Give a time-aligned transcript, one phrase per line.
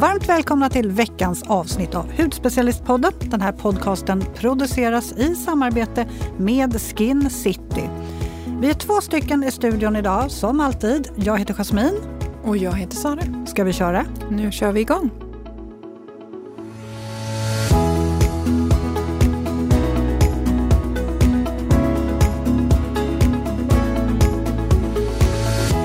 [0.00, 3.12] Varmt välkomna till veckans avsnitt av Hudspecialistpodden.
[3.20, 7.90] Den här podcasten produceras i samarbete med Skin City.
[8.60, 11.08] Vi är två stycken i studion idag, som alltid.
[11.16, 11.94] Jag heter Jasmin.
[12.44, 13.46] Och jag heter Sara.
[13.46, 14.04] Ska vi köra?
[14.30, 15.10] Nu kör vi igång.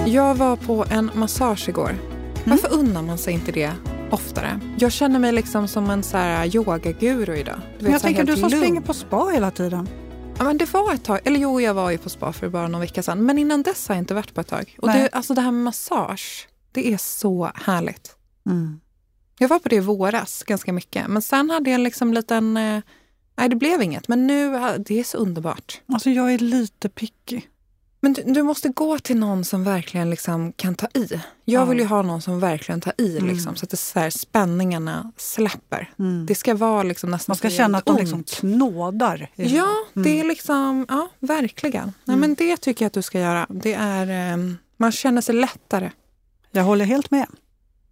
[0.06, 1.90] Jag var på en massage igår.
[1.90, 2.00] Mm.
[2.44, 3.72] Varför unnar man sig inte det
[4.14, 4.60] oftare?
[4.78, 7.60] Jag känner mig liksom som en så här yogaguru idag.
[7.80, 8.62] Du vet, jag tänker du som lugn.
[8.62, 9.90] springer på spa hela tiden.
[10.38, 11.20] Ja, men det var ett tag.
[11.24, 13.26] Eller jo, jag var ju på spa för bara någon vecka sedan.
[13.26, 14.78] Men innan dess har jag inte varit på ett tag.
[14.82, 18.16] Och det, alltså det här med massage, det är så härligt.
[18.46, 18.80] Mm.
[19.40, 21.08] Jag var på det i våras ganska mycket.
[21.08, 22.58] Men sen hade jag liksom en liten...
[22.58, 22.82] Eh,
[23.38, 24.08] nej, det blev inget.
[24.08, 24.52] Men nu,
[24.86, 25.82] det är så underbart.
[25.94, 27.42] Alltså jag är lite picky.
[28.04, 31.08] Men du, du, måste gå till någon som verkligen liksom kan ta i.
[31.46, 33.30] Jag vill ju ha någon som verkligen tar i mm.
[33.30, 35.90] liksom, så att det så här, spänningarna släpper.
[36.00, 36.26] Mm.
[36.26, 39.30] Det ska vara liksom nästan Man ska känna att de liksom knådar.
[39.36, 40.04] Ja, mm.
[40.04, 41.94] det är liksom, ja verkligen.
[42.06, 42.20] Nej, mm.
[42.20, 43.46] men det tycker jag att du ska göra.
[43.50, 45.92] Det är, um, man känner sig lättare.
[46.52, 47.28] Jag håller helt med.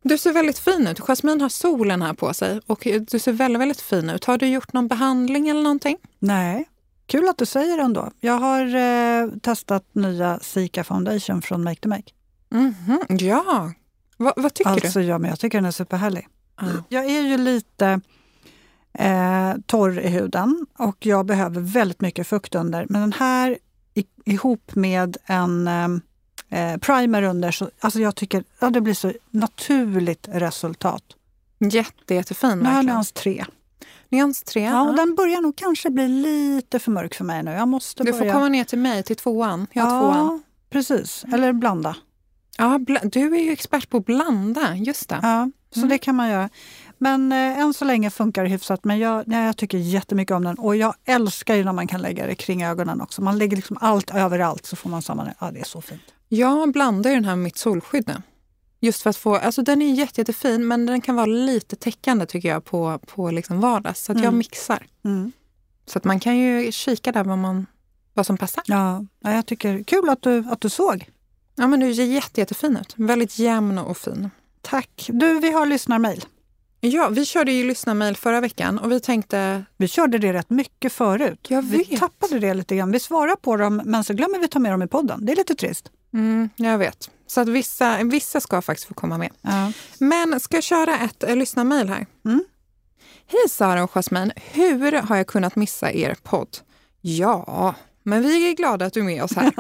[0.03, 0.99] Du ser väldigt fin ut.
[0.99, 4.25] Jasmin har solen här på sig och du ser väldigt, väldigt fin ut.
[4.25, 5.97] Har du gjort någon behandling eller någonting?
[6.19, 6.65] Nej,
[7.11, 8.11] Kul att du säger det ändå.
[8.19, 12.11] Jag har eh, testat nya Sika Foundation från Make to Make.
[12.51, 13.23] Mm -hmm.
[13.23, 13.71] Ja,
[14.17, 15.05] Va, vad tycker alltså, du?
[15.05, 16.27] Ja, men jag tycker den är superhärlig.
[16.61, 16.83] Mm.
[16.89, 18.01] Jag är ju lite
[18.93, 22.85] eh, torr i huden och jag behöver väldigt mycket fukt under.
[22.89, 23.57] Men den här
[23.93, 25.87] i, ihop med en eh,
[26.49, 31.03] eh primer under, så, alltså jag tycker ja, det blir så naturligt resultat.
[31.59, 32.59] Jätte, jättefin.
[32.59, 33.45] Nu har jag nyans 3.
[34.11, 34.63] Nyans 3?
[34.63, 37.51] Ja, och den börjar nog kanske bli lite för mörk för mig nu.
[37.51, 38.25] Jag måste du börja...
[38.25, 39.67] får komma ner till mig, till tvåan.
[39.73, 40.43] Jag ja, tvåan.
[40.69, 41.25] precis.
[41.33, 41.95] Eller blanda.
[42.57, 45.19] Ja, bl du är ju expert på att blanda, just det.
[45.21, 45.89] Ja, så mm.
[45.89, 46.49] det kan man göra.
[46.97, 48.83] Men eh, än så länge funkar det hyfsat.
[48.83, 50.55] Men jag, nej, jag tycker jättemycket om den.
[50.59, 53.21] Och jag älskar ju när man kan lägga det kring ögonen också.
[53.21, 55.33] Man lägger liksom allt överallt så får man samma...
[55.39, 56.01] Ja, det är så fint.
[56.27, 58.15] Jag blandar ju den här med mitt solskydd nu.
[58.83, 62.25] Just för att få, alltså den är jätte, jättefin men den kan vara lite täckande
[62.25, 64.03] tycker jag på, på liksom vardags.
[64.03, 64.25] Så att mm.
[64.25, 64.87] jag mixar.
[65.05, 65.31] Mm.
[65.85, 67.65] Så att man kan ju kika där vad, man,
[68.13, 68.63] vad som passar.
[68.67, 71.09] Ja, jag tycker kul att du, att du såg.
[71.55, 72.93] Ja men du ser jätte, jättefin ut.
[72.97, 74.29] Väldigt jämn och fin.
[74.61, 75.09] Tack.
[75.13, 76.25] Du, vi har lyssnarmail.
[76.79, 79.65] Ja, vi körde ju lyssnarmail förra veckan och vi tänkte...
[79.77, 81.47] Vi körde det rätt mycket förut.
[81.49, 81.91] Jag vet.
[81.91, 82.91] Vi tappade det lite grann.
[82.91, 85.25] Vi svarar på dem men så glömmer vi ta med dem i podden.
[85.25, 85.91] Det är lite trist.
[86.13, 87.09] Mm, jag vet.
[87.27, 89.29] Så att vissa, vissa ska faktiskt få komma med.
[89.41, 89.71] Ja.
[89.99, 92.05] Men ska jag köra ett äh, lyssnarmail här?
[92.25, 92.43] Mm.
[93.27, 94.33] Hej Sara och Jasmine.
[94.35, 96.57] Hur har jag kunnat missa er podd?
[97.01, 99.53] Ja, men vi är glada att du är med oss här.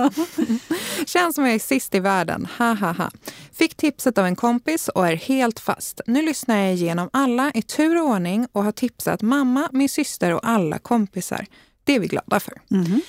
[1.05, 2.47] Känns som jag är sist i världen.
[2.57, 3.11] Ha, ha, ha.
[3.53, 6.01] Fick tipset av en kompis och är helt fast.
[6.07, 10.33] Nu lyssnar jag igenom alla i tur och ordning och har tipsat mamma, min syster
[10.33, 11.45] och alla kompisar.
[11.91, 12.53] Det är vi glada för.
[12.71, 13.01] Mm.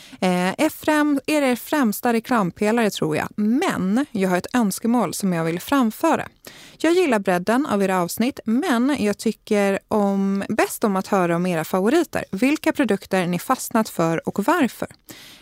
[0.59, 5.45] Eh, främ, är er främsta reklampelare tror jag, men jag har ett önskemål som jag
[5.45, 6.29] vill framföra.
[6.79, 11.47] Jag gillar bredden av era avsnitt, men jag tycker om, bäst om att höra om
[11.47, 12.25] era favoriter.
[12.31, 14.89] Vilka produkter ni fastnat för och varför.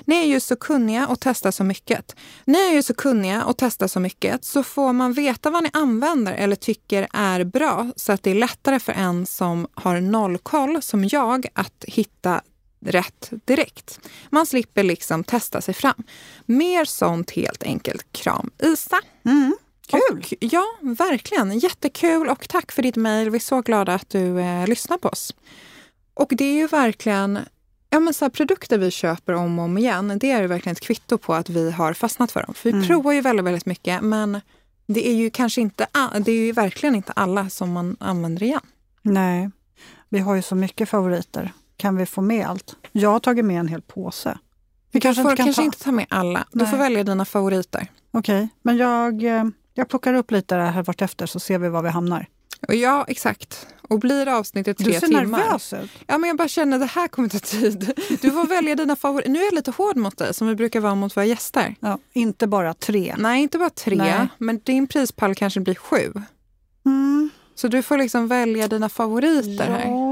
[0.05, 2.17] Ni är ju så kunniga och testar så mycket.
[2.45, 5.71] Ni är ju så kunniga och testar så mycket så får man veta vad ni
[5.73, 10.83] använder eller tycker är bra så att det är lättare för en som har nollkoll
[10.83, 12.41] som jag att hitta
[12.81, 14.01] rätt direkt.
[14.31, 16.03] Man slipper liksom testa sig fram.
[16.47, 18.13] Mer sånt helt enkelt.
[18.13, 19.01] Kram Isa.
[19.25, 19.57] Mm.
[19.87, 20.19] Kul!
[20.19, 21.59] Och, ja, verkligen.
[21.59, 23.31] Jättekul och tack för ditt mejl.
[23.31, 25.35] Vi är så glada att du eh, lyssnar på oss.
[26.15, 27.39] Och det är ju verkligen
[27.91, 30.19] ja, men så här, produkter vi köper om och om igen.
[30.21, 32.55] Det är verkligen ett kvitto på att vi har fastnat för dem.
[32.55, 32.87] För vi mm.
[32.87, 34.41] provar ju väldigt, väldigt mycket men
[34.87, 35.87] det är ju kanske inte,
[36.25, 38.61] det är ju verkligen inte alla som man använder igen.
[39.03, 39.51] Nej,
[40.09, 41.53] vi har ju så mycket favoriter.
[41.81, 42.77] Kan vi få med allt?
[42.93, 44.39] Jag har tagit med en hel påse.
[44.93, 45.65] Vi kanske, får, inte, kan kanske ta.
[45.65, 46.45] inte ta med alla.
[46.53, 47.87] Du får välja dina favoriter.
[48.11, 48.49] Okej, okay.
[48.63, 52.27] men jag, eh, jag plockar upp lite här vartefter så ser vi var vi hamnar.
[52.69, 53.67] Ja, exakt.
[53.83, 55.01] Och blir avsnittet tre timmar...
[55.01, 55.91] Du ser timmar, nervös ut.
[56.07, 57.93] Ja, men jag bara känner att det här kommer ta tid.
[58.23, 59.31] Du får välja dina favoriter.
[59.31, 61.75] Nu är jag lite hård mot dig, som vi brukar vara mot våra gäster.
[61.81, 63.15] Ja, inte bara tre.
[63.19, 63.97] Nej, inte bara tre.
[63.97, 64.29] Nej.
[64.39, 66.13] Men din prispall kanske blir sju.
[66.87, 67.31] Mm.
[67.55, 69.73] Så du får liksom välja dina favoriter ja.
[69.73, 70.10] här.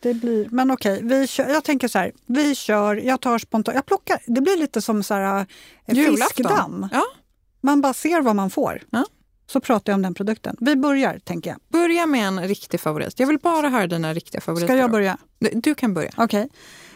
[0.00, 3.74] Det blir, men okej, vi kör, jag tänker så här, vi kör, jag tar spontant,
[3.74, 5.46] jag plockar, det blir lite som så här,
[5.86, 6.88] eh, fiskdamm.
[6.92, 7.02] Ja.
[7.60, 8.82] Man bara ser vad man får.
[8.90, 9.04] Ja.
[9.46, 10.56] Så pratar jag om den produkten.
[10.60, 11.58] Vi börjar, tänker jag.
[11.68, 13.20] Börja med en riktig favorit.
[13.20, 14.66] Jag vill bara höra dina riktiga favoriter.
[14.66, 15.18] Ska jag börja?
[15.38, 16.10] Du, du kan börja.
[16.16, 16.48] Okej.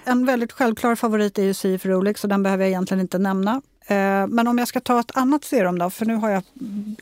[0.04, 3.62] En väldigt självklar favorit är ju CF Rolex så den behöver jag egentligen inte nämna.
[3.86, 6.42] Eh, men om jag ska ta ett annat serum då, för nu har jag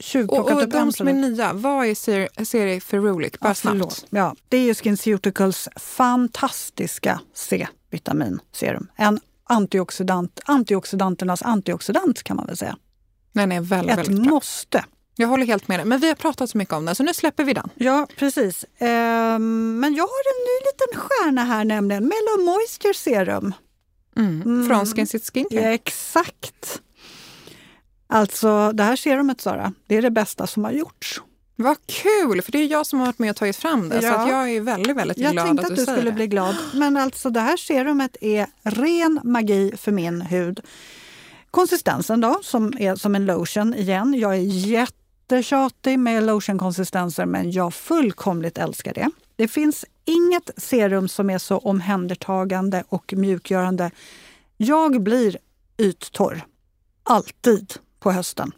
[0.01, 3.33] tjuvplockat och, upp de som är nya, vad är ser serie Ferulic?
[3.41, 4.05] Bara ja, snabbt.
[4.11, 8.87] Ja, det är ju SkinCeuticals fantastiska C-vitaminserum.
[8.97, 12.77] En antioxidant, antioxidanternas antioxidant kan man väl säga.
[13.33, 14.35] Den är väldigt, Ett väldigt bra.
[14.35, 14.85] måste.
[15.17, 15.87] Jag håller helt med dig.
[15.87, 17.69] Men vi har pratat så mycket om den så nu släpper vi den.
[17.75, 18.65] Ja, precis.
[18.79, 22.03] Ehm, men jag har en ny liten stjärna här nämligen.
[22.03, 23.55] Mellow Moisture Serum.
[24.17, 24.43] Mm.
[24.43, 24.69] Mm.
[24.69, 25.61] Från Skin City Skincare.
[25.61, 26.81] Ja, exakt.
[28.07, 31.21] Alltså det här serumet Sara, det är det bästa som har gjorts.
[31.57, 33.95] Vad kul, för det är jag som har varit med och tagit fram det.
[34.03, 34.25] Ja.
[34.25, 36.15] Så jag är väldigt, väldigt jag glad att du Jag tänkte att du skulle det.
[36.17, 36.57] bli glad.
[36.75, 40.61] Men alltså det här serumet är ren magi för min hud.
[41.51, 44.15] Konsistensen då, som är som en lotion igen.
[44.19, 49.11] Jag är jättetjatig med lotionkonsistenser men jag fullkomligt älskar det.
[49.37, 53.91] Det finns inget serum som är så omhändertagande och mjukgörande.
[54.57, 55.37] Jag blir
[55.79, 56.45] yttorr.
[57.03, 58.53] Alltid på hösten.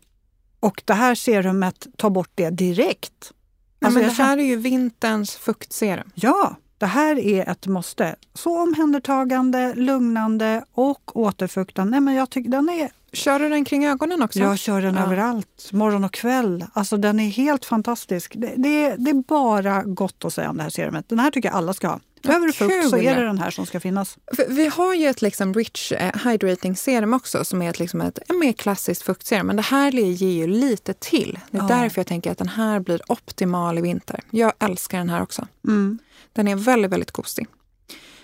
[0.61, 3.33] Och det här serumet tar bort det direkt.
[3.81, 6.11] Alltså men det här är ju vinterns fuktserum.
[6.15, 8.17] Ja, det här är ett måste.
[8.35, 11.91] Så omhändertagande, lugnande och återfuktande.
[11.91, 12.91] Nej, men jag tycker den är...
[13.13, 14.39] Kör du den kring ögonen också?
[14.39, 15.03] Jag kör den ja.
[15.03, 16.65] överallt, morgon och kväll.
[16.73, 18.33] Alltså den är helt fantastisk.
[18.37, 21.09] Det, det, det, är bara gott att säga om det här serumet.
[21.09, 22.01] Den här tycker jag alla ska ha.
[22.23, 24.19] Behöver du fukt så är det den här som ska finnas.
[24.49, 28.19] Vi har ju ett liksom rich eh, hydrating serum också som är ett, liksom ett,
[28.19, 29.47] ett mer klassiskt fuktserum.
[29.47, 31.39] Men det här ger ju lite till.
[31.51, 31.69] Det är ja.
[31.69, 34.21] därför jag tänker att den här blir optimal i vinter.
[34.31, 35.47] Jag älskar den här också.
[35.69, 35.99] Mm.
[36.33, 37.47] Den är väldigt, väldigt kostig.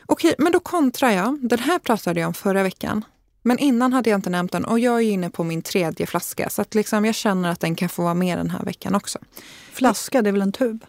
[0.07, 1.39] Okej, men då kontrar jag.
[1.49, 3.05] Den här pratade jag om förra veckan.
[3.43, 6.51] Men innan hade jag inte nämnt den och jag är inne på min tredje flaska.
[6.51, 9.19] Så att liksom jag känner att den kan få vara med den här veckan också.
[9.73, 10.85] Flaska, det är väl en tub?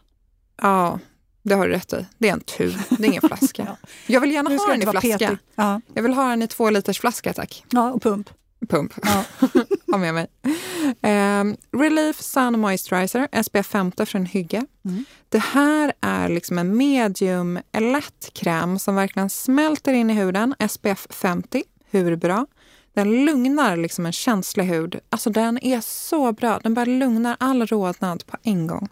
[0.61, 0.99] Ja,
[1.43, 2.05] det har du rätt i.
[2.17, 3.63] Det är en tub, det är ingen flaska.
[3.81, 3.89] ja.
[4.07, 5.37] Jag vill gärna ha den i flaska.
[5.55, 5.81] Ja.
[5.93, 7.65] Jag vill ha den i två liters flaska tack.
[7.69, 8.29] Ja, och pump.
[8.69, 8.93] Pump.
[9.01, 9.23] Ja.
[9.91, 10.27] ha med mig.
[11.01, 14.65] Um, Relief Sun Moisturizer, SPF 50 från Hygge.
[14.85, 15.05] Mm.
[15.29, 20.55] Det här är liksom en medium lätt kräm som verkligen smälter in i huden.
[20.69, 22.45] SPF 50, hur bra?
[22.93, 24.99] Den lugnar liksom en känslig hud.
[25.09, 26.59] Alltså den är så bra.
[26.63, 28.89] Den bara lugnar all rodnad på en gång.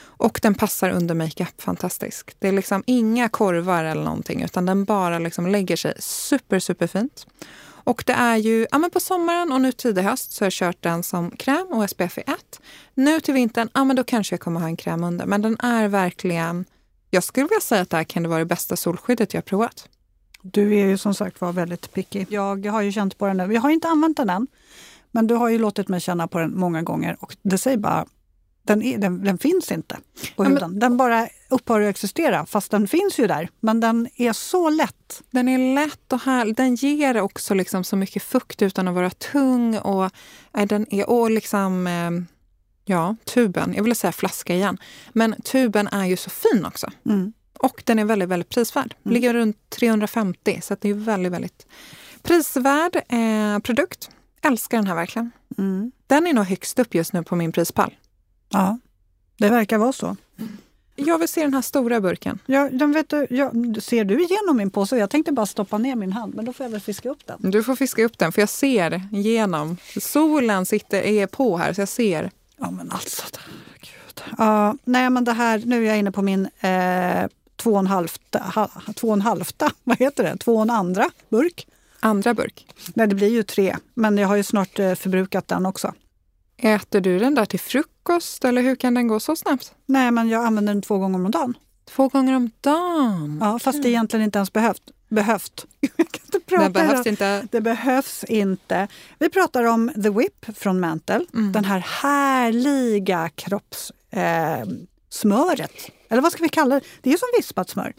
[0.00, 2.36] Och den passar under makeup fantastiskt.
[2.38, 6.86] Det är liksom inga korvar eller någonting utan den bara liksom lägger sig super, super
[6.86, 7.26] fint.
[7.88, 10.52] Och det är ju, ja men på sommaren och nu tidig höst så har jag
[10.52, 12.26] kört den som kräm och SPF 1.
[12.94, 15.26] Nu till vintern, ja men då kanske jag kommer ha en kräm under.
[15.26, 16.64] Men den är verkligen,
[17.10, 19.88] jag skulle vilja säga att det här kan vara det bästa solskyddet jag provat.
[20.42, 22.26] Du är ju som sagt var väldigt picky.
[22.28, 23.54] Jag har ju känt på den nu.
[23.54, 24.46] Jag har inte använt den än.
[25.10, 28.06] Men du har ju låtit mig känna på den många gånger och det säger bara
[28.68, 29.96] den, är, den, den, finns inte
[30.36, 30.78] på ja, huden.
[30.78, 33.48] Den bara upphör att existera, fast den finns ju där.
[33.60, 35.22] Men den är så lätt.
[35.30, 36.56] Den är lätt och härlig.
[36.56, 39.78] Den ger också liksom så mycket fukt utan att vara tung.
[39.78, 40.04] Och,
[40.58, 42.10] äh, den är, och liksom, äh,
[42.84, 44.78] ja, tuben, jag vill säga flaska igen.
[45.12, 46.90] Men tuben är ju så fin också.
[47.06, 47.32] Mm.
[47.58, 48.94] Och den är väldigt, väldigt prisvärd.
[49.04, 49.14] Mm.
[49.14, 51.66] Ligger runt 350, så det är väldigt, väldigt
[52.22, 54.10] prisvärd eh, produkt.
[54.42, 55.30] Älskar den här verkligen.
[55.58, 55.92] Mm.
[56.06, 57.94] Den är nog högst upp just nu på min prispall.
[58.48, 58.78] Ja,
[59.38, 60.16] det verkar vara så.
[60.96, 62.38] Jag vill se den här stora burken.
[62.46, 64.96] Ja, den vet du, ja, ser du igenom min påse?
[64.96, 67.50] Jag tänkte bara stoppa ner min hand, men då får jag väl fiska upp den.
[67.50, 69.76] Du får fiska upp den, för jag ser igenom.
[70.00, 72.30] Solen sitter, är på här, så jag ser.
[72.56, 73.22] Ja, men alltså.
[73.80, 74.22] Gud.
[74.38, 77.26] Ja, nej, men det här, nu är jag inne på min eh,
[77.58, 81.10] två och en halvta, två och en halvta, vad heter det, två och en andra
[81.28, 81.66] burk.
[82.00, 82.66] Andra burk?
[82.94, 85.94] Nej, det blir ju tre, men jag har ju snart eh, förbrukat den också.
[86.56, 89.72] Äter du den där till frukost eller hur kan den gå så snabbt?
[89.86, 91.54] Nej, men jag använder den två gånger om dagen.
[91.88, 93.38] Två gånger om dagen?
[93.40, 94.82] Ja, fast det egentligen inte ens behövt.
[95.08, 95.66] behövt.
[95.80, 97.48] Jag kan inte prata det behövs inte.
[97.50, 98.88] Det behövs inte.
[99.18, 101.24] Vi pratar om The Whip från Mantle.
[101.34, 101.52] Mm.
[101.52, 103.92] Den här härliga kroppssmöret.
[105.86, 106.86] Eh, Eller vad ska vi kalla det?
[107.02, 107.94] Det är som vispat smör.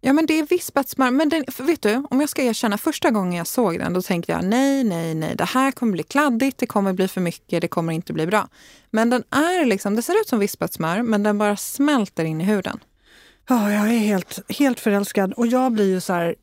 [0.00, 1.10] Ja, men det är vispat smör.
[1.10, 4.32] Men den, vet du, om jag ska erkänna, första gången jag såg den, då tänkte
[4.32, 7.68] jag nej, nej, nej, det här kommer bli kladdigt, det kommer bli för mycket, det
[7.68, 8.48] kommer inte bli bra.
[8.90, 12.40] Men den är liksom, det ser ut som vispat smör, men den bara smälter in
[12.40, 12.80] i huden.
[13.48, 16.34] Ja, jag är helt, helt förälskad och jag blir ju så här,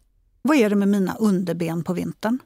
[0.41, 2.39] vad är det med mina underben på vintern?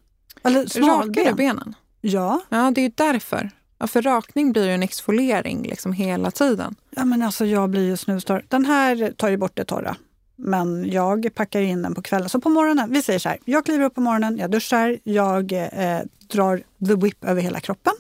[0.44, 1.10] Eller smalben?
[1.10, 1.76] Rakar du benen?
[2.02, 2.42] Ja.
[2.50, 3.52] Ja, det är ju därför.
[3.80, 6.76] Ja, för rakning blir ju en exfoliering liksom hela tiden.
[6.96, 8.46] Ja, men alltså jag blir ju snustorr.
[8.48, 9.96] Den här tar ju bort det torra.
[10.36, 12.30] Men jag packar in den på kvällen.
[12.30, 15.52] Så på morgonen, vi säger så här, jag kliver upp på morgonen, jag duschar, jag
[15.52, 17.94] eh, drar the whip över hela kroppen.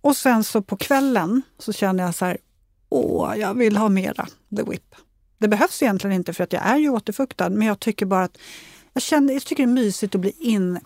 [0.00, 2.38] Och sen så på kvällen så känner jag så här,
[2.88, 4.26] åh, jag vill ha mera
[4.56, 4.94] the whip.
[5.38, 8.38] Det behövs egentligen inte för att jag är ju återfuktad, men jag tycker bara att
[8.92, 10.80] jag, känner, jag tycker det är mysigt att bli in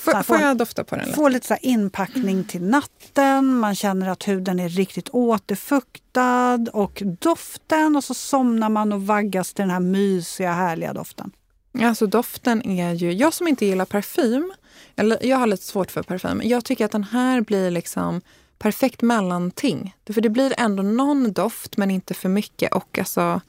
[0.00, 1.04] Får, får jag dofta på den?
[1.04, 1.16] Lite?
[1.16, 7.96] Få lite så inpackning till natten, man känner att huden är riktigt återfuktad och doften
[7.96, 11.32] och så somnar man och vaggas till den här mysiga härliga doften.
[11.80, 14.52] Alltså doften är ju, jag som inte gillar parfym,
[14.96, 18.20] eller jag har lite svårt för parfym, jag tycker att den här blir liksom
[18.58, 19.94] perfekt mellanting.
[20.12, 23.40] För det blir ändå någon doft men inte för mycket och alltså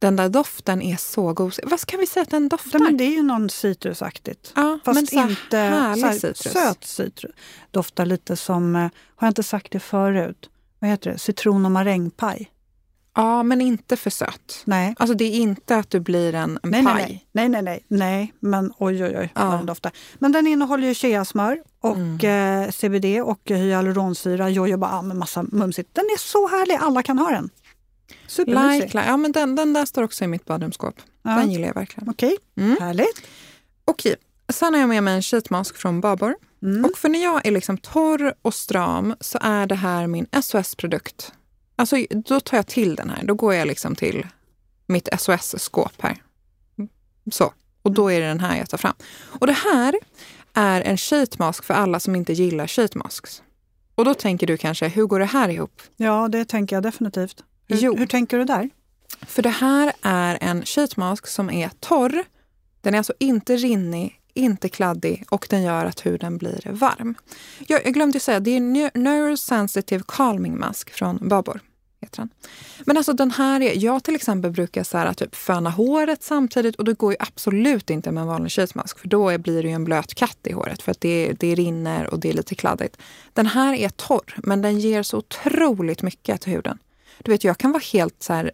[0.00, 1.54] den där doften är så god.
[1.62, 2.78] Vad ska vi säga att den doftar?
[2.78, 4.52] Ja, men det är ju någon citrusaktigt.
[4.56, 6.52] Ja, Fast men inte här, citrus.
[6.52, 7.32] söt citrus.
[7.70, 8.90] Doftar lite som, eh, har
[9.26, 12.50] jag inte sagt det förut, vad heter det, citron och marängpaj.
[13.14, 14.62] Ja, men inte för söt.
[14.64, 14.94] Nej.
[14.98, 17.26] Alltså det är inte att du blir en, en nej, paj.
[17.32, 18.32] Nej, nej, nej, nej.
[18.40, 19.44] men oj, oj, oj ja.
[19.44, 19.92] den doftar.
[20.18, 22.64] Men den innehåller ju cheasmör och mm.
[22.64, 25.94] eh, CBD och hyaluronsyra, jojoba med massa mumsigt.
[25.94, 27.50] Den är så härlig, alla kan ha den.
[28.26, 28.90] Supermysig.
[28.94, 30.94] ja, men den, den där står också i mitt badrumsskåp.
[31.22, 31.30] Ja.
[31.30, 32.08] Den gillar jag verkligen.
[32.08, 32.64] Okej, okay.
[32.64, 32.76] mm.
[32.80, 33.22] härligt.
[33.84, 34.16] Okej,
[34.48, 36.34] sen har jag med mig en sheetmask från Babor.
[36.62, 36.84] Mm.
[36.84, 41.32] Och för när jag är liksom torr och stram så är det här min SOS-produkt.
[41.76, 43.24] Alltså, då tar jag till den här.
[43.24, 44.26] Då går jag liksom till
[44.86, 46.22] mitt SOS-skåp här.
[47.32, 47.52] Så.
[47.82, 48.94] Och då är det den här jag tar fram.
[49.40, 49.94] Och det här
[50.54, 53.42] är en sheetmask för alla som inte gillar sheetmasks.
[53.94, 55.82] Och då tänker du kanske, hur går det här ihop?
[55.96, 57.44] Ja, det tänker jag definitivt.
[57.74, 57.96] Hur, jo.
[57.96, 58.70] hur tänker du där?
[59.26, 62.24] För det här är en sheetmask som är torr.
[62.80, 67.14] Den är alltså inte rinnig, inte kladdig och den gör att huden blir varm.
[67.66, 71.60] Jag, jag glömde säga, det är Neurosensitive Calming Mask från Babor.
[72.84, 76.76] Men alltså den här, är, jag till exempel brukar så här, typ föna håret samtidigt
[76.76, 79.74] och det går ju absolut inte med en vanlig sheetmask för då blir det ju
[79.74, 82.96] en blöt katt i håret för att det, det rinner och det är lite kladdigt.
[83.32, 86.78] Den här är torr men den ger så otroligt mycket till huden.
[87.24, 88.52] Du vet, jag kan vara helt så här,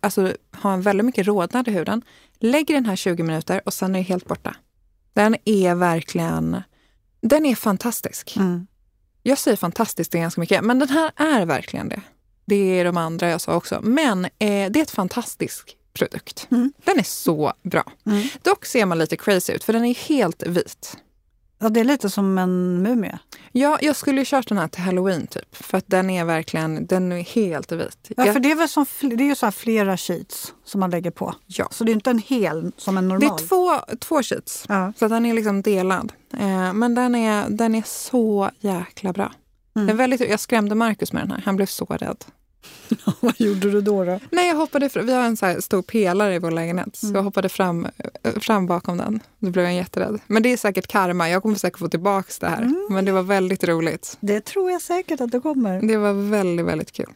[0.00, 2.02] alltså ha en väldigt mycket rodnad i huden.
[2.38, 4.56] Lägger den här 20 minuter och sen är det helt borta.
[5.12, 6.62] Den är verkligen,
[7.20, 8.36] den är fantastisk.
[8.36, 8.66] Mm.
[9.22, 12.00] Jag säger fantastiskt det är ganska mycket, men den här är verkligen det.
[12.44, 13.80] Det är de andra jag sa också.
[13.82, 16.46] Men eh, det är ett fantastisk produkt.
[16.50, 16.72] Mm.
[16.84, 17.92] Den är så bra.
[18.06, 18.28] Mm.
[18.42, 20.96] Dock ser man lite crazy ut för den är helt vit.
[21.58, 23.18] Ja, det är lite som en mumie.
[23.52, 25.56] Ja, jag skulle ju kört den här till halloween typ.
[25.56, 28.10] För att den är verkligen, den är helt vit.
[28.16, 31.10] Ja, för det är väl som, det är ju så flera sheets som man lägger
[31.10, 31.34] på.
[31.46, 31.68] Ja.
[31.70, 33.20] Så det är inte en hel som en normal.
[33.20, 34.64] Det är två, två sheets.
[34.68, 34.92] Ja.
[34.96, 36.12] Så den är liksom delad.
[36.32, 39.32] Eh, men den är, den är så jäkla bra.
[39.76, 39.86] Mm.
[39.86, 41.42] Det är väldigt, jag skrämde Markus med den här.
[41.44, 42.24] Han blev så rädd.
[43.20, 44.20] Vad gjorde du då, då?
[44.30, 45.06] Nej, jag hoppade fram.
[45.06, 47.16] Vi har en så stor pelare i vår lägenhet, så mm.
[47.16, 47.86] jag hoppade fram,
[48.40, 49.20] fram bakom den.
[49.38, 50.20] Då blev jag jätterädd.
[50.26, 51.30] Men det är säkert karma.
[51.30, 52.62] Jag kommer säkert få tillbaka det här.
[52.62, 52.86] Mm.
[52.90, 54.16] Men det var väldigt roligt.
[54.20, 55.82] Det tror jag säkert att det kommer.
[55.82, 57.12] Det var väldigt, väldigt kul.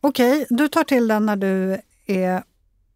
[0.00, 2.42] Okej, du tar till den när du är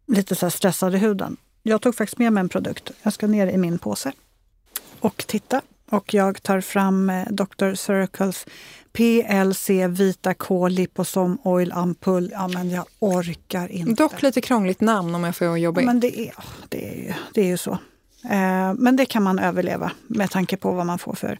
[0.07, 1.37] lite så stressad i huden.
[1.63, 2.91] Jag tog faktiskt med mig en produkt.
[3.01, 4.11] Jag ska ner i min påse
[4.99, 5.61] och titta.
[5.89, 7.73] Och jag tar fram eh, Dr.
[7.73, 8.45] Circles
[8.93, 12.29] PLC Vita K Liposom Oil Ampull.
[12.33, 14.03] Ja, men jag orkar inte.
[14.03, 15.87] Dock lite krångligt namn om jag får jobba in.
[15.87, 16.33] Men det är,
[16.69, 17.71] det är, ju, det är ju så.
[18.23, 21.39] Eh, men det kan man överleva med tanke på vad man får för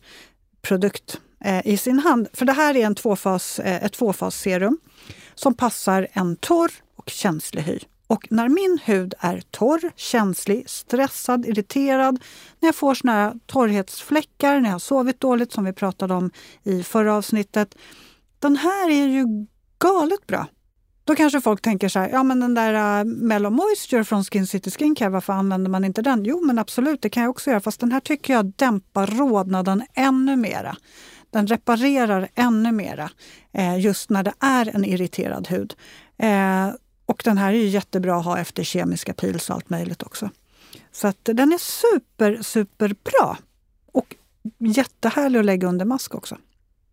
[0.61, 2.27] produkt eh, i sin hand.
[2.33, 4.77] För det här är en tvåfas, eh, ett tvåfasserum
[5.35, 7.79] som passar en torr och känslig hy.
[8.11, 12.19] Och när min hud är torr, känslig, stressad, irriterad,
[12.59, 16.31] när jag får såna här torrhetsfläckar, när jag har sovit dåligt som vi pratade om
[16.63, 17.75] i förra avsnittet.
[18.39, 19.25] Den här är ju
[19.79, 20.47] galet bra.
[21.03, 24.23] Då kanske folk tänker så här, ja men den där äh, uh, Mellow Moisture från
[24.23, 26.25] Skin City Skincare, varför använder man inte den?
[26.25, 29.83] Jo men absolut, det kan jag också göra, fast den här tycker jag dämpar rodnaden
[29.93, 30.75] ännu mera.
[31.29, 33.09] Den reparerar ännu mera
[33.51, 35.73] eh, just när det är en irriterad hud.
[36.17, 36.69] Eh,
[37.11, 40.29] och den här är jättebra att ha efter kemiska pils och allt möjligt också.
[40.91, 43.37] Så att den är super, super bra.
[43.91, 44.15] Och
[44.57, 46.37] jättehärlig att lägga under mask också.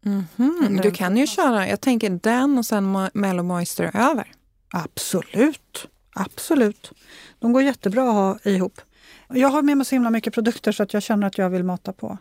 [0.04, 0.82] Mm -hmm.
[0.82, 4.32] Du kan ju köra, jag tänker den och sen Mellow Moisture över.
[4.72, 6.92] Absolut, absolut.
[7.38, 8.80] De går jättebra att ha ihop.
[9.28, 11.64] Jag har med mig så himla mycket produkter så att jag känner att jag vill
[11.64, 12.18] mata på.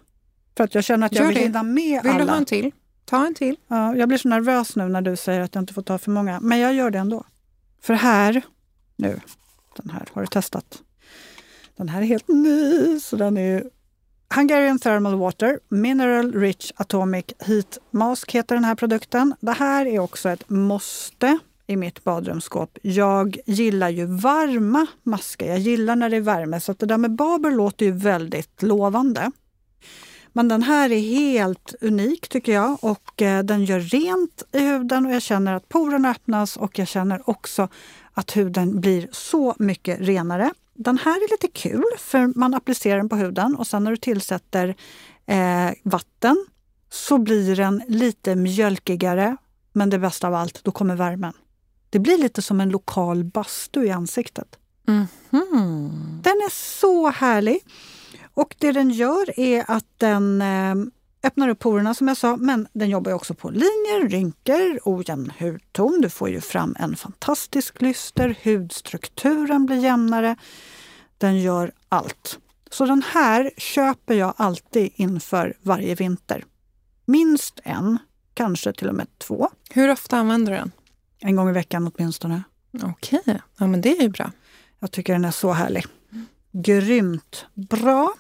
[0.58, 2.18] För att jag känner att jag Gör vill hinna med vill alla.
[2.18, 2.72] Vill du ha en till?
[3.06, 3.56] Ta en till.
[3.68, 6.12] Ja, jag blir så nervös nu när du säger att jag inte får ta för
[6.12, 6.40] många.
[6.40, 7.24] Men jag gör det ändå.
[7.88, 8.42] För här,
[8.96, 9.20] nu,
[9.76, 10.82] den här har du testat.
[11.78, 13.64] Den här är helt ny, så den är
[14.36, 19.36] Hungarian Thermal Water Mineral Rich Atomic Heat Mask heter den här produkten.
[19.40, 22.78] Det här är också ett måste i mitt badrumsskåp.
[22.82, 25.48] Jag gillar ju varma masker.
[25.48, 29.32] Jag gillar när det är värme, så det där med Baber låter ju väldigt lovande.
[30.38, 35.06] Men den här är helt unik tycker jag och eh, den gör rent i huden
[35.06, 37.68] och jag känner att porerna öppnas och jag känner också
[38.14, 40.52] att huden blir så mycket renare.
[40.74, 43.98] den här är lite kul för man applicerar den på huden och sen när du
[43.98, 44.76] tillsätter
[45.26, 46.46] eh, vatten
[46.90, 49.38] så blir den lite mjölkigare.
[49.74, 51.34] Men det bästa av allt, då kommer värmen.
[51.90, 54.56] Det blir lite som en lokal bastu i ansiktet.
[54.88, 56.22] Mm -hmm.
[56.24, 57.60] Den är så härlig.
[58.38, 60.76] Och det den gör är att den eh,
[61.24, 66.02] öppnar upp porerna som jag sa, men den jobbar också på linjer, rynkor, ojämn hudton.
[66.02, 70.36] Du får ju fram en fantastisk lyster, hudstrukturen blir jämnare.
[71.18, 72.40] Den gör allt.
[72.72, 76.46] Så den här köper jag alltid inför varje vinter.
[77.06, 77.98] Minst en,
[78.34, 79.50] kanske till och med två.
[79.70, 80.72] Hur ofta använder du den?
[81.20, 82.44] En gång i veckan åtminstone.
[82.84, 83.22] Okej,
[83.58, 84.32] ja, men det är ju bra.
[84.80, 85.86] Jag tycker den är så härlig.
[86.52, 88.14] Grymt bra.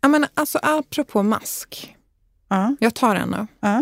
[0.00, 1.96] Ja, men alltså apropå mask.
[2.52, 2.70] Uh.
[2.80, 3.68] Jag tar en nu.
[3.68, 3.80] Uh.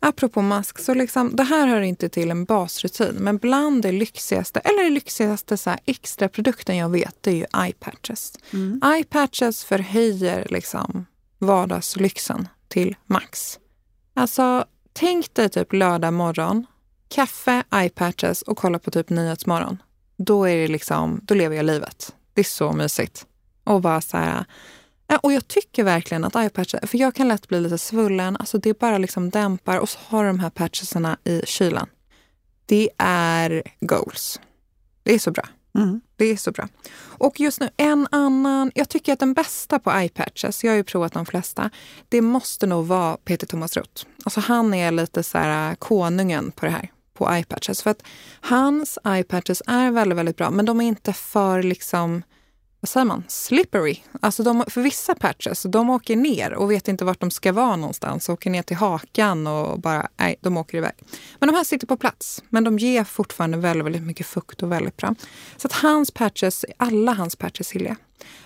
[0.00, 4.60] Apropå mask, så liksom, det här hör inte till en basrutin, men bland det lyxigaste,
[4.60, 8.32] eller det lyxigaste så här, extra produkten jag vet, det är ju eye patches.
[8.52, 8.80] Mm.
[8.84, 11.06] Eye patches förhöjer liksom
[11.38, 13.58] vardagslyxen till max.
[14.14, 16.66] Alltså, tänk dig typ lördag morgon,
[17.08, 19.82] kaffe, eye patches och kolla på typ Nyhetsmorgon.
[20.16, 22.14] Då är det liksom, då lever jag livet.
[22.34, 23.26] Det är så mysigt.
[23.64, 24.44] Och bara så här,
[25.06, 28.58] Ja, och jag tycker verkligen att eyepatcher, för jag kan lätt bli lite svullen, alltså
[28.58, 31.86] det bara liksom dämpar och så har de här patchesarna i kylen.
[32.66, 34.40] Det är goals.
[35.02, 35.44] Det är så bra.
[35.74, 36.00] Mm.
[36.16, 36.68] Det är så bra.
[36.98, 40.84] Och just nu, en annan, jag tycker att den bästa på eyepatches, jag har ju
[40.84, 41.70] provat de flesta,
[42.08, 44.06] det måste nog vara Peter Thomas Roth.
[44.24, 47.82] Alltså han är lite så här konungen på det här, på eyepatches.
[47.82, 48.02] För att
[48.40, 52.22] hans eyepatches är väldigt, väldigt bra, men de är inte för liksom
[52.86, 53.96] vad säger man, slippery.
[54.20, 57.76] Alltså de, för vissa patches, de åker ner och vet inte vart de ska vara
[57.76, 58.28] någonstans.
[58.28, 60.92] Åker ner till hakan och bara, nej, de åker iväg.
[61.38, 64.72] Men de här sitter på plats, men de ger fortfarande väldigt, väldigt mycket fukt och
[64.72, 65.14] väldigt bra.
[65.56, 67.96] Så att hans patches, alla hans patches gillar jag.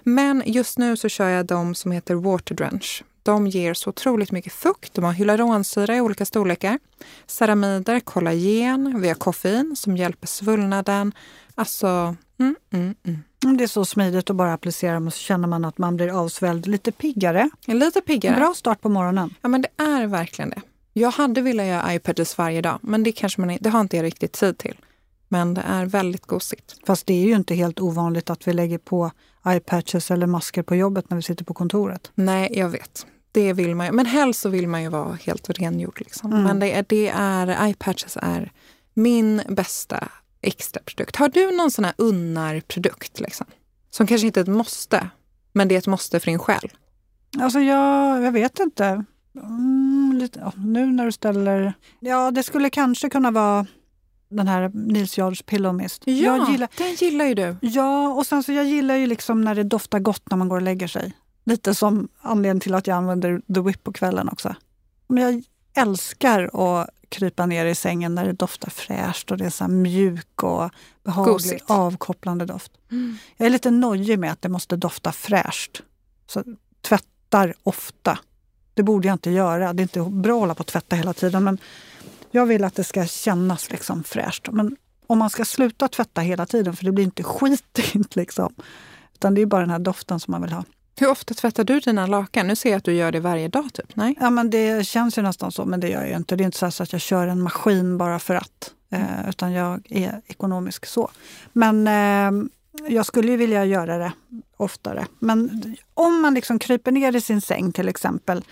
[0.03, 3.05] Men just nu så kör jag de som heter Water Drench.
[3.23, 4.95] De ger så otroligt mycket fukt.
[4.95, 6.79] De har hyaluronsyra i olika storlekar,
[7.27, 11.13] ceramider, kollagen, vi har koffein som hjälper svullnaden.
[11.55, 13.57] Alltså, mm, mm, mm mm.
[13.57, 16.67] Det är så smidigt att bara applicera och så känner man att man blir avsvälld
[16.67, 17.51] lite piggare.
[17.67, 18.37] Lite piggare.
[18.37, 19.35] Bra start på morgonen.
[19.43, 20.61] Ja, men det är verkligen det.
[20.93, 24.05] Jag hade velat göra iPads varje dag, men det, kanske man, det har inte jag
[24.05, 24.77] riktigt tid till.
[25.29, 26.77] Men det är väldigt gosigt.
[26.87, 29.11] Fast det är ju inte helt ovanligt att vi lägger på
[29.47, 32.11] eyepatches eller masker på jobbet när vi sitter på kontoret.
[32.15, 33.07] Nej, jag vet.
[33.33, 33.93] Det vill man ju.
[33.93, 36.01] Men helst så vill man ju vara helt rengjord.
[36.01, 36.33] Liksom.
[36.33, 36.45] Mm.
[36.45, 38.53] Men det är, det är, eyepatches är
[38.95, 40.09] min bästa
[40.43, 41.17] extra produkt.
[41.17, 43.47] Har du någon sån här unnar-produkt liksom?
[43.91, 45.09] Som kanske inte är ett måste,
[45.53, 46.71] men det är ett måste för din själ?
[47.39, 49.05] Alltså jag, jag vet inte.
[49.35, 51.73] Mm, lite, nu när du ställer...
[52.01, 53.67] Ja, det skulle kanske kunna vara
[54.29, 56.03] den här Nils Jarls Pillow Mist.
[56.07, 57.57] Ja, jag gillar, den gillar ju du.
[57.61, 60.57] Ja, och sen så jag gillar ju liksom när det doftar gott när man går
[60.57, 61.13] och lägger sig.
[61.45, 64.55] Lite som anledning till att jag använder The Whip på kvällen också.
[65.09, 65.43] Men jag
[65.77, 70.43] älskar att krypa ner i sängen när det doftar fräscht och det är så mjuk
[70.43, 70.71] och
[71.05, 71.65] behaglig, Gosigt.
[71.71, 72.73] avkopplande doft.
[72.91, 73.19] Mm.
[73.37, 75.83] Jag är lite nojig med att det måste dofta fräscht.
[76.27, 76.45] Så
[76.81, 78.19] tvättar ofta.
[78.75, 79.73] Det borde jag inte göra.
[79.73, 81.45] Det är inte bra att hålla på att tvätta hela tiden.
[81.45, 81.59] Men
[82.31, 84.49] jag vill att det ska kännas liksom fräscht.
[84.53, 88.55] Men om man ska sluta tvätta hela tiden, för det blir inte skitigt liksom.
[89.15, 90.65] Utan det är bara den här doften som man vill ha.
[91.01, 92.47] Hur ofta tvättar du dina lakan?
[92.47, 93.73] Nu ser jag att du gör det varje dag.
[93.73, 93.97] typ.
[93.97, 94.17] Nej?
[94.21, 96.37] Ja, men det känns ju nästan så, men det gör jag inte.
[96.37, 98.75] Det är inte så att jag kör en maskin bara för att.
[98.91, 101.11] Eh, utan jag är ekonomisk så.
[101.53, 102.49] Men eh,
[102.89, 104.13] jag skulle ju vilja göra det
[104.57, 105.07] oftare.
[105.19, 105.63] Men
[105.95, 108.45] om man liksom kryper ner i sin säng till exempel,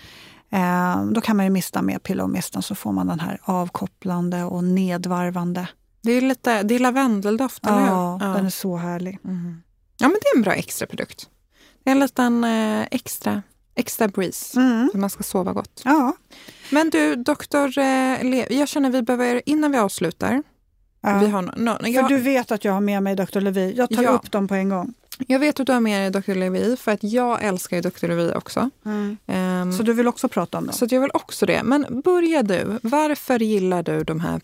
[0.49, 4.63] eh, då kan man ju mista med pillowmisten så får man den här avkopplande och
[4.63, 5.67] nedvarvande.
[6.01, 8.27] Det är, lite, det är lavendeldoft, eller ja, hur?
[8.27, 9.19] Ja, den är så härlig.
[9.25, 9.61] Mm.
[9.97, 11.29] Ja, men det är en bra extra produkt.
[11.83, 13.43] Det är en liten eh, extra,
[13.75, 14.89] extra breeze mm.
[14.93, 15.81] man ska sova gott.
[15.85, 16.13] Ja.
[16.69, 20.43] Men du, doktor, eh, jag känner vi behöver, innan vi avslutar,
[21.01, 21.41] ja.
[21.41, 23.39] no, no, jag, För du vet att jag har med mig Dr.
[23.39, 23.73] Levi.
[23.77, 24.09] Jag tar ja.
[24.09, 24.93] upp dem på en gång.
[25.27, 26.33] Jag vet att du har med dig Dr.
[26.33, 28.07] Levi för att jag älskar ju Dr.
[28.07, 28.69] Levi också.
[28.85, 29.17] Mm.
[29.27, 30.73] Um, så du vill också prata om dem?
[30.73, 31.63] Så jag vill också det.
[31.63, 32.79] Men börja du.
[32.83, 34.41] Varför gillar du de här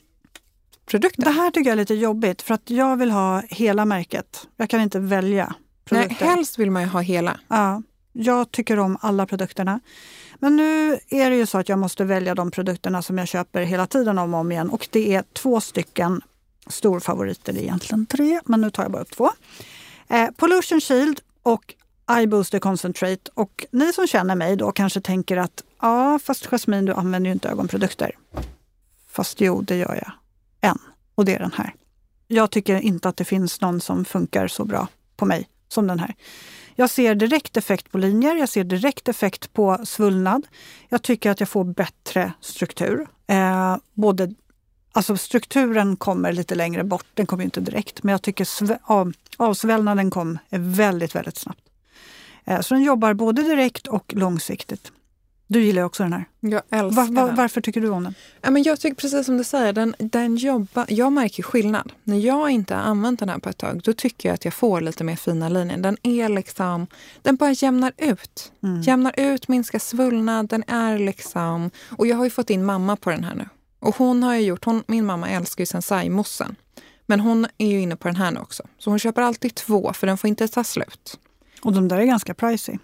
[0.86, 1.26] produkterna?
[1.26, 4.48] Det här tycker jag är lite jobbigt för att jag vill ha hela märket.
[4.58, 6.26] Jag kan inte välja produkter.
[6.26, 7.40] Nej, helst vill man ju ha hela.
[7.48, 7.82] Ja,
[8.14, 9.80] jag tycker om alla produkterna.
[10.40, 13.62] Men nu är det ju så att jag måste välja de produkterna som jag köper
[13.62, 14.70] hela tiden om och om igen.
[14.70, 16.22] Och det är två stycken
[16.68, 19.32] storfavoriter, egentligen tre, men nu tar jag bara upp två.
[20.08, 21.74] Eh, Pollution Shield och
[22.10, 23.32] Eye Booster Concentrate.
[23.34, 27.34] Och ni som känner mig då kanske tänker att ja, fast Jasmine, du använder ju
[27.34, 28.12] inte ögonprodukter.
[29.08, 30.12] Fast jo, det gör jag.
[30.62, 30.80] En.
[31.16, 31.74] Och det är den här.
[32.28, 36.00] Jag tycker inte att det finns någon som funkar så bra på mig som den
[36.00, 36.16] här.
[36.76, 40.48] Jag ser direkt effekt på linjer, jag ser direkt effekt på svullnad.
[40.90, 43.08] Jag tycker att jag får bättre struktur.
[43.28, 44.34] Eh, både,
[44.92, 48.48] alltså strukturen kommer lite längre bort, den kommer inte direkt, men jag tycker
[48.84, 51.62] av, avsvällnaden kom väldigt, väldigt snabbt.
[52.46, 54.92] Eh, så den jobbar både direkt och långsiktigt.
[55.48, 56.26] Du gillar också den här.
[56.40, 57.36] Jag älskar var, var, den.
[57.36, 58.16] Varför tycker du om den?
[58.42, 61.92] Ja, men jag tycker precis som du säger, den, den jobbar, jag märker skillnad.
[62.04, 64.54] När jag inte har använt den här på ett tag, då tycker jag att jag
[64.54, 65.78] får lite mer fina linjer.
[65.78, 66.88] Den är liksom,
[67.22, 68.52] den bara jämnar ut.
[68.64, 68.82] Mm.
[68.82, 71.72] Jämnar ut, minskar svullnad, den är liksom...
[71.90, 73.50] Och jag har ju fått in mamma på den här nu.
[73.80, 76.56] Och hon har ju gjort, hon, min mamma älskar ju sensai-mossen.
[77.06, 78.64] Men hon är ju inne på den här nu också.
[78.78, 81.20] Så hon köper alltid två, för den får inte ta slut.
[81.62, 82.78] Och de där är ganska pricey.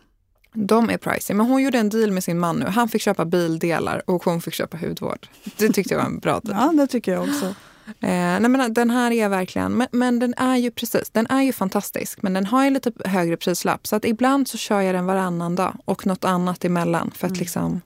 [0.53, 1.35] De är pricey.
[1.35, 2.65] Men hon gjorde en deal med sin man nu.
[2.65, 5.27] Han fick köpa bildelar och hon fick köpa hudvård.
[5.57, 6.57] Det tyckte jag var en bra deal.
[6.59, 7.45] ja, det tycker jag också.
[7.87, 11.41] Eh, nej, men den här är verkligen, men, men, den är ju precis, den är
[11.41, 12.21] ju fantastisk.
[12.21, 13.87] Men den har ju lite högre prislapp.
[13.87, 17.11] Så att ibland så kör jag den varannan dag och något annat emellan.
[17.15, 17.39] För att mm.
[17.39, 17.81] liksom,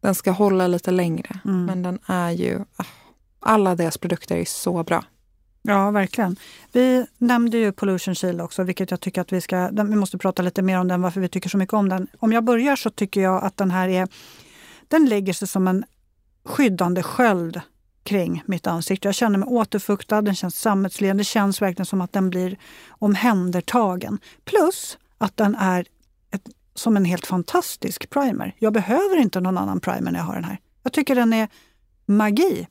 [0.00, 1.40] den ska hålla lite längre.
[1.44, 1.64] Mm.
[1.64, 2.84] Men den är ju, ah,
[3.40, 5.04] alla deras produkter är så bra.
[5.62, 6.36] Ja, verkligen.
[6.72, 9.68] Vi nämnde ju Pollution Shield också, vilket jag tycker att vi ska...
[9.68, 12.06] Vi måste prata lite mer om den, varför vi tycker så mycket om den.
[12.18, 14.08] Om jag börjar så tycker jag att den här är...
[14.88, 15.84] Den lägger sig som en
[16.44, 17.60] skyddande sköld
[18.02, 19.08] kring mitt ansikte.
[19.08, 21.16] Jag känner mig återfuktad, den känns sammetslen.
[21.16, 24.18] Det känns verkligen som att den blir omhändertagen.
[24.44, 25.86] Plus att den är
[26.30, 28.54] ett, som en helt fantastisk primer.
[28.58, 30.58] Jag behöver inte någon annan primer när jag har den här.
[30.82, 31.48] Jag tycker den är
[32.06, 32.68] magi.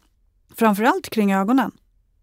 [0.56, 1.72] Framförallt kring ögonen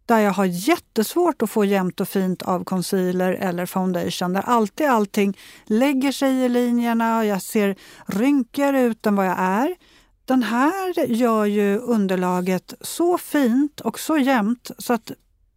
[0.08, 4.32] där jag har jättesvårt att få jämnt och fint av concealer eller foundation.
[4.32, 9.38] Där alltid allting lägger sig i linjerna och jag ser rynkigare ut än vad jag
[9.38, 9.76] är.
[10.24, 15.12] Den här gör ju underlaget så fint och så jämnt så att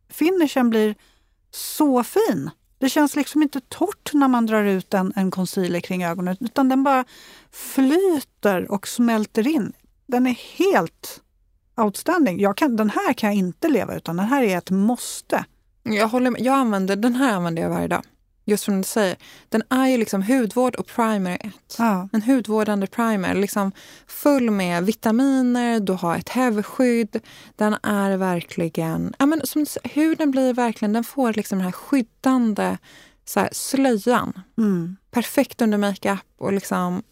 [0.09, 0.95] finishen blir
[1.51, 2.49] så fin.
[2.77, 6.69] Det känns liksom inte torrt när man drar ut en, en concealer kring ögonen utan
[6.69, 7.05] den bara
[7.51, 9.73] flyter och smälter in.
[10.07, 11.21] Den är helt
[11.77, 12.39] outstanding.
[12.39, 14.17] Jag kan, den här kan jag inte leva utan.
[14.17, 15.45] Den här är ett måste.
[15.83, 16.41] Jag, håller med.
[16.41, 18.03] jag använder, den här använder jag varje dag.
[18.45, 19.15] Just som du säger,
[19.49, 21.75] den är ju liksom hudvård och primer ett.
[21.77, 22.09] Ja.
[22.11, 23.71] En hudvårdande primer, liksom
[24.07, 27.19] full med vitaminer, du har ett hävskydd.
[27.55, 32.77] Den är verkligen, ja men som huden blir verkligen, den får liksom den här skyddande
[33.25, 34.41] så här, slöjan.
[34.57, 34.97] Mm.
[35.11, 37.03] Perfekt under makeup och liksom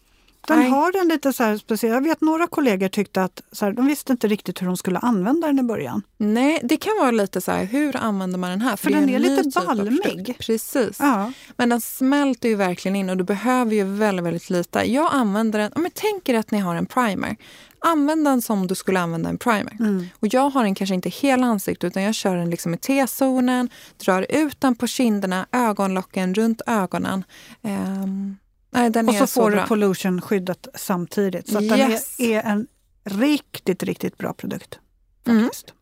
[0.46, 0.70] den Nej.
[0.70, 1.92] har den lite så speciell.
[1.92, 4.98] Jag vet några kollegor tyckte att så här, de visste inte riktigt hur de skulle
[4.98, 6.02] använda den i början.
[6.18, 8.76] Nej, det kan vara lite så här, hur använder man den här?
[8.76, 10.36] För, För den är, är lite typ balmig.
[10.38, 10.96] Precis.
[11.00, 11.32] Ja.
[11.56, 14.92] Men den smälter ju verkligen in och du behöver ju väldigt, väldigt lite.
[14.92, 17.36] Jag använder den, men tänk er att ni har en primer.
[17.82, 19.76] Använd den som du skulle använda en primer.
[19.80, 20.06] Mm.
[20.20, 23.70] Och jag har den kanske inte hela ansiktet utan jag kör den liksom i T-zonen,
[24.04, 27.24] drar ut den på kinderna, ögonlocken, runt ögonen.
[27.62, 28.36] Um,
[28.70, 29.60] Nej, den och så, så får bra.
[29.60, 31.48] du pollution-skyddet samtidigt.
[31.48, 32.16] Så yes.
[32.16, 32.66] den är, en
[33.04, 34.78] riktigt, riktigt bra produkt.
[35.26, 35.42] Mm.
[35.42, 35.70] Faktiskt.
[35.70, 35.76] Mm.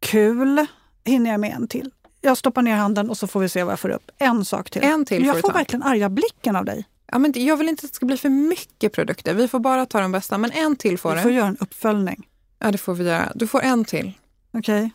[0.00, 0.66] Kul!
[1.04, 1.90] Hinner jag med en till?
[2.20, 4.10] Jag stoppar ner handen och så får vi se vad jag får upp.
[4.18, 4.82] En sak till.
[4.82, 6.84] En till jag får, får verkligen arga blicken av dig.
[7.12, 9.34] Ja, men jag vill inte att det ska bli för mycket produkter.
[9.34, 11.16] Vi får bara ta de bästa, men en till får du.
[11.16, 12.28] Vi får göra en uppföljning.
[12.58, 13.32] Ja, det får vi göra.
[13.34, 14.12] Du får en till.
[14.52, 14.78] Okej.
[14.78, 14.90] Okay.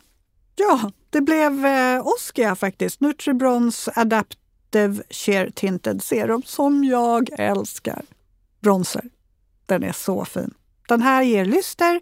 [0.56, 3.00] Ja, det blev eh, Oskia faktiskt.
[3.00, 4.38] Nutribrons Adapt
[4.74, 8.02] Active Sheer Tinted Serum som jag älskar.
[8.60, 9.04] Bronzer.
[9.66, 10.54] Den är så fin.
[10.88, 12.00] Den här ger lyster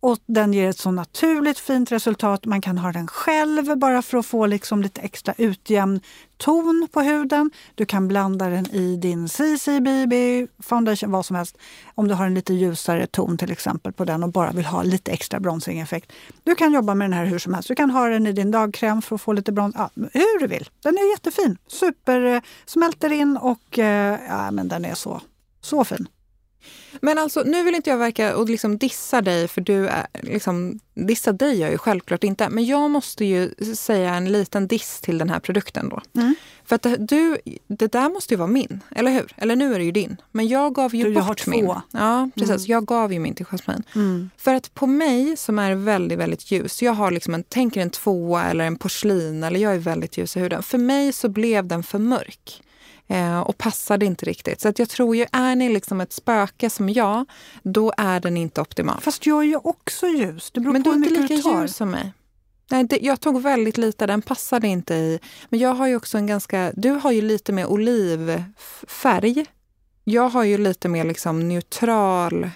[0.00, 2.44] och den ger ett så naturligt fint resultat.
[2.44, 6.00] Man kan ha den själv bara för att få liksom lite extra utjämn
[6.36, 7.50] ton på huden.
[7.74, 11.58] Du kan blanda den i din CCBB foundation, vad som helst.
[11.94, 14.82] Om du har en lite ljusare ton till exempel på den och bara vill ha
[14.82, 16.12] lite extra bronzing-effekt.
[16.44, 17.68] Du kan jobba med den här hur som helst.
[17.68, 19.74] Du kan ha den i din dagkräm för att få lite brons.
[19.78, 20.68] Ja, hur du vill.
[20.82, 21.58] Den är jättefin.
[21.66, 25.20] Super, eh, smälter in och eh, ja, men den är så,
[25.60, 26.08] så fin.
[27.00, 30.78] Men alltså, nu vill inte jag verka och liksom dissa dig, för du är liksom,
[30.94, 32.48] dissa dig gör jag ju självklart inte.
[32.48, 36.00] Men jag måste ju säga en liten diss till den här produkten då.
[36.20, 36.34] Mm.
[36.64, 39.32] För att du, det där måste ju vara min, eller hur?
[39.36, 40.16] Eller nu är det ju din.
[40.32, 41.50] Men jag gav ju du, bort har två.
[41.50, 41.74] min.
[41.90, 42.50] Ja, precis.
[42.50, 42.66] Mm.
[42.66, 43.82] Jag gav ju min till Jasmine.
[43.94, 44.30] Mm.
[44.36, 47.90] För att på mig som är väldigt, väldigt ljus, jag har liksom en, tänker en
[47.90, 50.62] tvåa eller en porslin, eller jag är väldigt ljus i huden.
[50.62, 52.62] För mig så blev den för mörk
[53.10, 54.60] eh, och passade inte riktigt.
[54.60, 57.24] Så att jag tror ju, är ni liksom ett spöke som jag,
[57.62, 59.00] då är den inte optimal.
[59.00, 60.50] Fast jag är ju också ljus.
[60.50, 62.12] Det beror Men på du är inte lika ljus som mig.
[62.70, 65.18] Nej, det, jag tog väldigt lite, den passade inte i.
[65.48, 69.46] Men jag har ju också en ganska, du har ju lite mer olivfärg.
[70.04, 72.50] Jag har ju lite mer liksom neutral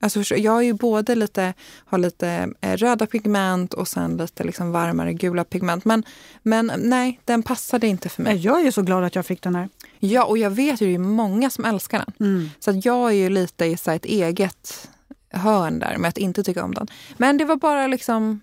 [0.00, 4.72] Alltså, jag är ju både lite, har lite eh, röda pigment och sen lite liksom
[4.72, 5.84] varmare gula pigment.
[5.84, 6.04] Men,
[6.42, 8.36] men nej, den passade inte för mig.
[8.36, 9.68] Jag är så glad att jag fick den här.
[9.98, 12.28] Ja, och jag vet ju det är många som älskar den.
[12.28, 12.50] Mm.
[12.58, 14.88] Så att jag är ju lite i så ett eget
[15.30, 16.86] hörn där med att inte tycka om den.
[17.16, 18.40] Men det var bara liksom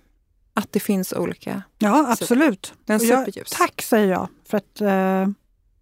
[0.54, 1.64] att det finns olika.
[1.78, 2.74] Ja, absolut.
[2.86, 3.50] Den superljus.
[3.50, 4.28] tack säger jag.
[4.48, 4.82] För att...
[4.82, 5.34] Uh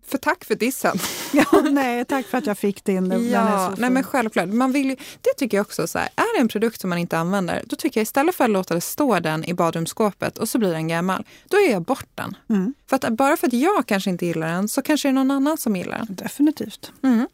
[0.08, 0.98] för tack för dissen.
[1.34, 3.10] ja, nej, tack för att jag fick din.
[3.10, 4.50] Den ja, nej, men självklart.
[4.50, 5.88] Man vill ju, det tycker jag också.
[5.88, 8.44] Så här, är det en produkt som man inte använder, då tycker jag istället för
[8.44, 11.82] att låta det stå den i badrumsskåpet och så blir den gammal, då är jag
[11.82, 12.38] bort den.
[12.50, 12.74] Mm.
[12.90, 15.32] För att, bara för att jag kanske inte gillar den så kanske det är någon
[15.32, 16.16] annan som gillar den.
[16.16, 16.92] Definitivt.
[17.04, 17.28] Mm.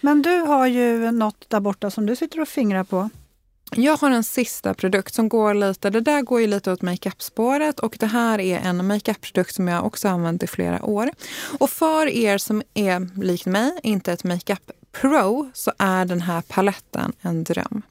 [0.00, 3.10] Men du har ju något där borta som du sitter och fingrar på.
[3.76, 7.80] Jag har en sista produkt som går lite, det där går ju lite åt makeup-spåret
[7.80, 11.10] och det här är en makeup-produkt som jag också använt i flera år.
[11.58, 17.12] Och för er som är likt mig, inte ett makeup-pro, så är den här paletten
[17.20, 17.82] en dröm.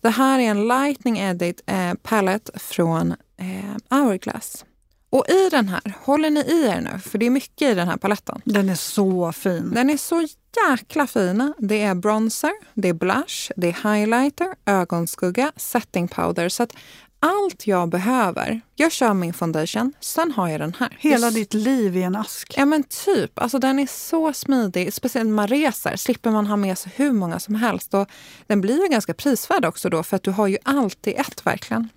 [0.00, 4.64] Det här är en Lightning Edit eh, palette från eh, Hourglass.
[5.12, 6.98] Och i den här, håller ni i er nu?
[6.98, 8.40] För det är mycket i den här paletten.
[8.44, 9.70] Den är så fin.
[9.74, 10.26] Den är så
[10.70, 11.54] jäkla fin.
[11.58, 16.48] Det är bronzer, det är blush, det är highlighter, ögonskugga, setting powder.
[16.48, 16.72] Så att
[17.20, 18.60] allt jag behöver.
[18.74, 20.96] Jag kör min foundation, sen har jag den här.
[21.00, 21.34] Hela jag...
[21.34, 22.54] ditt liv i en ask.
[22.56, 23.38] Ja men typ.
[23.38, 24.94] Alltså den är så smidig.
[24.94, 27.94] Speciellt när man reser slipper man ha med sig hur många som helst.
[27.94, 28.08] Och
[28.46, 31.46] den blir ju ganska prisvärd också då för att du har ju allt i ett
[31.46, 31.88] verkligen.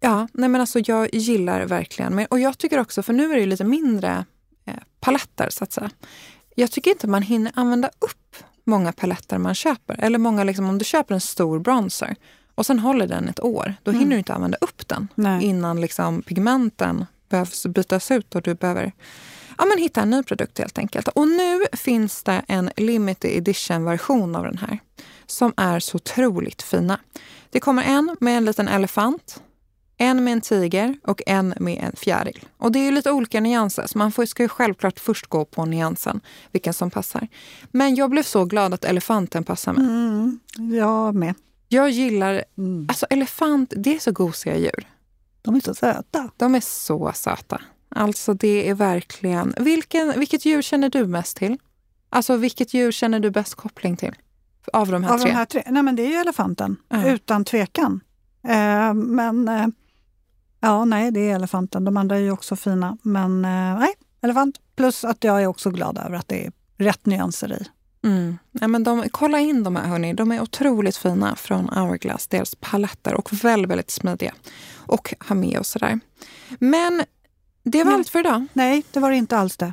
[0.00, 2.14] Ja, nej men alltså jag gillar verkligen.
[2.14, 4.24] Men, och jag tycker också, för nu är det lite mindre
[4.64, 5.90] eh, paletter så att säga.
[6.54, 9.96] Jag tycker inte man hinner använda upp många paletter man köper.
[10.00, 12.16] Eller många, liksom, om du köper en stor bronzer
[12.54, 14.00] och sen håller den ett år, då mm.
[14.00, 15.44] hinner du inte använda upp den nej.
[15.44, 18.92] innan liksom, pigmenten behövs bytas ut och du behöver
[19.58, 21.08] ja, men hitta en ny produkt helt enkelt.
[21.08, 24.78] Och nu finns det en limited edition-version av den här
[25.26, 27.00] som är så otroligt fina.
[27.50, 29.42] Det kommer en med en liten elefant
[29.98, 32.44] en med en tiger och en med en fjäril.
[32.56, 35.64] Och det är lite olika nyanser, så man får, ska ju självklart först gå på
[35.64, 36.20] nyansen,
[36.52, 37.28] vilken som passar.
[37.70, 39.84] Men jag blev så glad att elefanten passar mig.
[39.84, 41.34] Mm, jag med.
[41.68, 42.44] Jag gillar...
[42.58, 42.86] Mm.
[42.88, 44.88] Alltså elefant, det är så gosiga djur.
[45.42, 46.30] De är så söta.
[46.36, 47.60] De är så söta.
[47.88, 49.54] Alltså det är verkligen...
[49.58, 51.58] Vilken, vilket djur känner du mest till?
[52.10, 54.14] Alltså vilket djur känner du bäst koppling till?
[54.72, 55.30] Av de här Av tre?
[55.30, 55.62] De här tre?
[55.66, 57.06] Nej men det är ju elefanten, mm.
[57.06, 58.00] utan tvekan.
[58.48, 59.66] Eh, men eh,
[60.66, 61.84] Ja, nej, det är elefanten.
[61.84, 62.98] De andra är ju också fina.
[63.02, 64.60] Men eh, nej, elefant.
[64.76, 67.66] Plus att jag är också glad över att det är rätt nyanser i.
[68.06, 68.38] Mm.
[68.52, 70.14] Ja, men de, kolla in de här, hörni.
[70.14, 72.26] De är otroligt fina från Hourglass.
[72.26, 74.34] Deras paletter och väldigt, väldigt smidiga.
[74.76, 76.00] Och ha med och sådär.
[76.58, 77.02] Men
[77.62, 77.94] det var nej.
[77.94, 78.46] allt för idag.
[78.52, 79.72] Nej, det var inte alls det.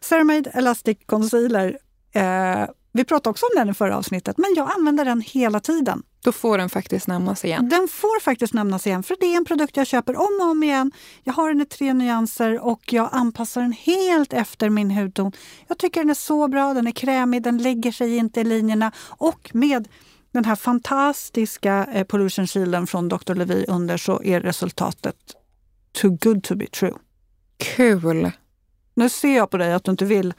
[0.00, 1.78] Ceramide Elastic Concealer.
[2.12, 6.02] Eh, vi pratade också om den i förra avsnittet, men jag använder den hela tiden.
[6.24, 7.68] Då får den faktiskt nämnas igen.
[7.68, 10.62] Den får faktiskt nämnas igen, för det är en produkt jag köper om och om
[10.62, 10.92] igen.
[11.22, 15.32] Jag har den i tre nyanser och jag anpassar den helt efter min hudton.
[15.68, 18.92] Jag tycker den är så bra, den är krämig, den lägger sig inte i linjerna
[19.08, 19.88] och med
[20.32, 23.34] den här fantastiska eh, pollution shielden från Dr.
[23.34, 25.16] Levi under så är resultatet
[25.92, 26.94] too good to be true.
[27.56, 28.30] Kul!
[28.94, 30.34] Nu ser jag på dig att du inte vill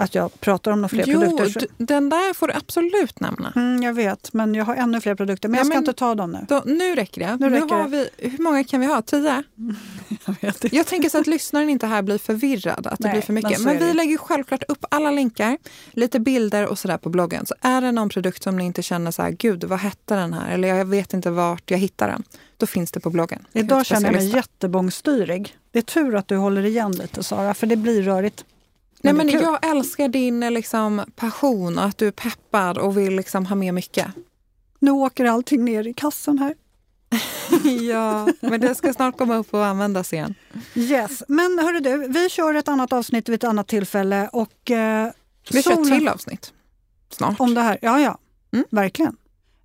[0.00, 1.66] att jag pratar om några fler jo, produkter.
[1.78, 3.52] Jo, den där får du absolut nämna.
[3.56, 5.48] Mm, jag vet, men jag har ännu fler produkter.
[5.48, 6.38] Men ja, jag ska men, inte ta dem nu.
[6.48, 7.36] Då, nu räcker det.
[7.40, 9.02] Nu, nu räcker har vi, hur många kan vi ha?
[9.02, 9.42] Tio?
[10.24, 10.76] jag, vet inte.
[10.76, 13.60] jag tänker så att lyssnaren inte här blir förvirrad, att det Nej, blir för mycket.
[13.60, 15.58] Men, men vi lägger självklart upp alla länkar,
[15.92, 17.46] lite bilder och sådär på bloggen.
[17.46, 20.32] Så är det någon produkt som ni inte känner så här, gud vad hette den
[20.32, 20.54] här?
[20.54, 22.22] Eller jag vet inte vart jag hittar den.
[22.56, 23.46] Då finns det på bloggen.
[23.52, 25.56] Idag känner jag mig jättebångstyrig.
[25.70, 28.44] Det är tur att du håller igen lite Sara, för det blir rörigt.
[29.02, 33.46] Nej, men jag älskar din liksom, passion och att du är peppad och vill liksom,
[33.46, 34.06] ha med mycket.
[34.78, 36.54] Nu åker allting ner i kassan här.
[37.90, 40.34] ja, men det ska snart komma upp och användas igen.
[40.74, 44.28] Yes, men hörru du, vi kör ett annat avsnitt vid ett annat tillfälle.
[44.32, 45.10] Och, eh,
[45.50, 45.84] vi solen...
[45.84, 46.52] kör ett till avsnitt
[47.12, 47.40] snart.
[47.40, 48.18] Om det här, ja ja,
[48.52, 48.64] mm.
[48.70, 49.16] verkligen.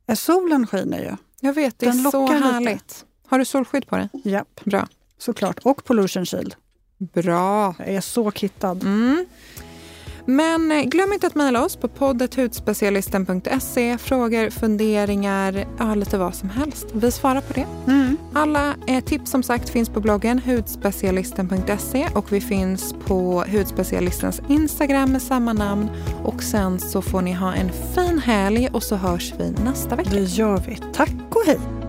[0.08, 1.16] Eh, solen skiner ju.
[1.40, 2.72] Jag vet, det Den är så härligt.
[2.72, 2.96] Lite.
[3.28, 4.10] Har du solskydd på dig?
[4.24, 4.88] Japp, Bra.
[5.18, 5.60] såklart.
[5.64, 6.56] Och pollution shield.
[6.98, 7.76] Bra.
[7.80, 8.84] Jag är så kittad.
[8.84, 9.26] Mm.
[10.28, 12.36] Men eh, glöm inte att mejla oss på poddet
[13.98, 16.88] Frågor, funderingar, ja, lite vad som helst.
[16.94, 17.66] Vi svarar på det.
[17.88, 18.18] Mm.
[18.34, 25.12] Alla eh, tips som sagt finns på bloggen hudspecialisten.se och vi finns på Hudspecialistens Instagram
[25.12, 25.90] med samma namn.
[26.24, 30.10] Och sen så får ni ha en fin helg och så hörs vi nästa vecka.
[30.10, 30.80] Det gör vi.
[30.94, 31.85] Tack och hej.